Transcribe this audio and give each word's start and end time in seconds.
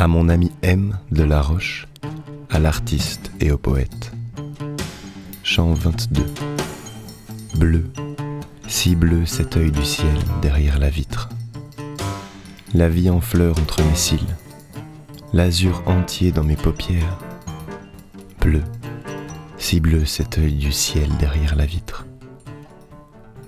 À 0.00 0.08
mon 0.08 0.30
ami 0.30 0.50
M 0.62 0.98
de 1.12 1.22
La 1.22 1.42
Roche, 1.42 1.86
à 2.48 2.58
l'artiste 2.58 3.30
et 3.38 3.50
au 3.50 3.58
poète. 3.58 4.12
Chant 5.42 5.74
22. 5.74 6.24
Bleu, 7.56 7.84
si 8.66 8.96
bleu 8.96 9.26
cet 9.26 9.58
œil 9.58 9.70
du 9.70 9.84
ciel 9.84 10.16
derrière 10.40 10.78
la 10.78 10.88
vitre. 10.88 11.28
La 12.72 12.88
vie 12.88 13.10
en 13.10 13.20
fleurs 13.20 13.58
entre 13.58 13.82
mes 13.82 13.94
cils, 13.94 14.36
l'azur 15.34 15.82
entier 15.84 16.32
dans 16.32 16.44
mes 16.44 16.56
paupières. 16.56 17.18
Bleu, 18.40 18.62
si 19.58 19.80
bleu 19.80 20.06
cet 20.06 20.38
œil 20.38 20.54
du 20.54 20.72
ciel 20.72 21.10
derrière 21.18 21.56
la 21.56 21.66
vitre. 21.66 22.06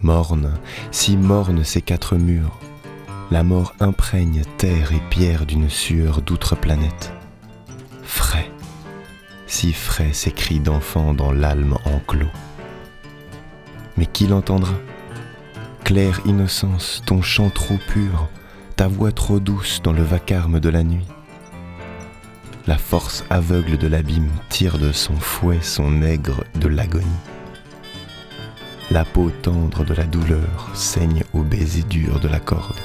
Morne, 0.02 0.52
si 0.90 1.16
morne 1.16 1.64
ces 1.64 1.80
quatre 1.80 2.16
murs, 2.16 2.58
la 3.32 3.42
mort 3.42 3.74
imprègne 3.80 4.42
terre 4.58 4.92
et 4.92 5.00
pierre 5.08 5.46
d'une 5.46 5.70
sueur 5.70 6.20
d'outre-planète. 6.20 7.14
Frais, 8.02 8.50
si 9.46 9.72
frais 9.72 10.12
ces 10.12 10.32
cris 10.32 10.60
d'enfants 10.60 11.14
dans 11.14 11.32
l'âme 11.32 11.78
enclos. 11.86 12.28
Mais 13.96 14.04
qui 14.04 14.26
l'entendra? 14.26 14.74
Claire 15.82 16.20
innocence, 16.26 17.02
ton 17.06 17.22
chant 17.22 17.48
trop 17.48 17.78
pur, 17.88 18.28
ta 18.76 18.86
voix 18.86 19.12
trop 19.12 19.40
douce 19.40 19.80
dans 19.82 19.94
le 19.94 20.02
vacarme 20.02 20.60
de 20.60 20.68
la 20.68 20.82
nuit. 20.82 21.08
La 22.66 22.76
force 22.76 23.24
aveugle 23.30 23.78
de 23.78 23.86
l'abîme 23.86 24.30
tire 24.50 24.76
de 24.76 24.92
son 24.92 25.16
fouet 25.16 25.62
son 25.62 26.02
aigre 26.02 26.44
de 26.56 26.68
l'agonie. 26.68 27.06
La 28.90 29.06
peau 29.06 29.30
tendre 29.40 29.86
de 29.86 29.94
la 29.94 30.04
douleur 30.04 30.68
saigne 30.74 31.24
au 31.32 31.40
baiser 31.40 31.82
dur 31.82 32.20
de 32.20 32.28
la 32.28 32.38
corde 32.38 32.76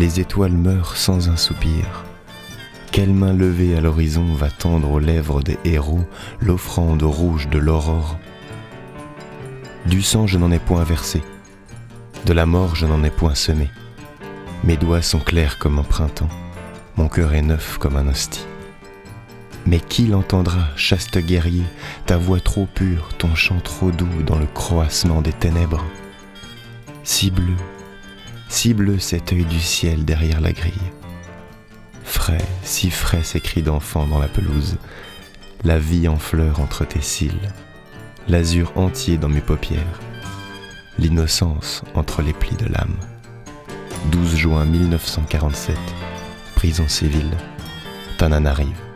les 0.00 0.18
étoiles 0.18 0.56
meurent 0.56 0.96
sans 0.96 1.28
un 1.28 1.36
soupir. 1.36 2.06
Quelle 2.90 3.12
main 3.12 3.34
levée 3.34 3.76
à 3.76 3.82
l'horizon 3.82 4.32
va 4.32 4.50
tendre 4.50 4.90
aux 4.90 4.98
lèvres 4.98 5.42
des 5.42 5.58
héros 5.66 6.06
l'offrande 6.40 7.02
rouge 7.02 7.50
de 7.50 7.58
l'aurore? 7.58 8.16
Du 9.84 10.00
sang 10.00 10.26
je 10.26 10.38
n'en 10.38 10.50
ai 10.52 10.58
point 10.58 10.84
versé, 10.84 11.20
de 12.24 12.32
la 12.32 12.46
mort 12.46 12.76
je 12.76 12.86
n'en 12.86 13.04
ai 13.04 13.10
point 13.10 13.34
semé. 13.34 13.68
Mes 14.64 14.78
doigts 14.78 15.02
sont 15.02 15.18
clairs 15.18 15.58
comme 15.58 15.78
un 15.78 15.82
printemps, 15.82 16.30
mon 16.96 17.08
cœur 17.08 17.34
est 17.34 17.42
neuf 17.42 17.76
comme 17.76 17.96
un 17.96 18.08
hostie. 18.08 18.46
Mais 19.66 19.80
qui 19.80 20.06
l'entendra, 20.06 20.62
chaste 20.76 21.18
guerrier, 21.18 21.64
ta 22.06 22.16
voix 22.16 22.40
trop 22.40 22.64
pure, 22.64 23.10
ton 23.18 23.34
chant 23.34 23.60
trop 23.60 23.90
doux 23.90 24.22
dans 24.24 24.38
le 24.38 24.46
croassement 24.46 25.20
des 25.20 25.34
ténèbres 25.34 25.84
Si 27.04 27.30
bleu, 27.30 27.54
si 28.50 28.74
bleu 28.74 28.98
cet 28.98 29.32
œil 29.32 29.44
du 29.44 29.60
ciel 29.60 30.04
derrière 30.04 30.40
la 30.40 30.52
grille. 30.52 30.72
Frais, 32.02 32.44
si 32.64 32.90
frais 32.90 33.22
ces 33.22 33.40
cris 33.40 33.62
d'enfant 33.62 34.06
dans 34.08 34.18
la 34.18 34.26
pelouse, 34.26 34.76
la 35.64 35.78
vie 35.78 36.08
en 36.08 36.16
fleurs 36.16 36.60
entre 36.60 36.84
tes 36.84 37.00
cils, 37.00 37.52
l'azur 38.28 38.72
entier 38.76 39.18
dans 39.18 39.28
mes 39.28 39.40
paupières, 39.40 40.00
l'innocence 40.98 41.82
entre 41.94 42.22
les 42.22 42.32
plis 42.32 42.56
de 42.56 42.66
l'âme. 42.66 42.96
12 44.10 44.34
juin 44.34 44.64
1947, 44.64 45.76
prison 46.56 46.88
civile, 46.88 47.30
Tananarive. 48.18 48.89